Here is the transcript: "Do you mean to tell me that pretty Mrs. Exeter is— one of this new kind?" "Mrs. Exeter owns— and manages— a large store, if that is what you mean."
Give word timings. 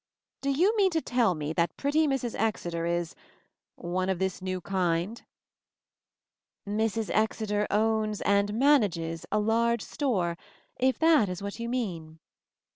"Do 0.41 0.49
you 0.49 0.75
mean 0.77 0.89
to 0.93 0.99
tell 1.01 1.35
me 1.35 1.53
that 1.53 1.77
pretty 1.77 2.07
Mrs. 2.07 2.33
Exeter 2.33 2.87
is— 2.87 3.13
one 3.75 4.09
of 4.09 4.17
this 4.17 4.41
new 4.41 4.59
kind?" 4.59 5.23
"Mrs. 6.67 7.11
Exeter 7.11 7.67
owns— 7.69 8.19
and 8.21 8.55
manages— 8.55 9.27
a 9.31 9.37
large 9.37 9.83
store, 9.83 10.39
if 10.79 10.97
that 10.97 11.29
is 11.29 11.43
what 11.43 11.59
you 11.59 11.69
mean." 11.69 12.17